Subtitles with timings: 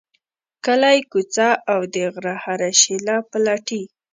[0.65, 3.83] کلی، کوڅه او د غره هره شیله پلټي.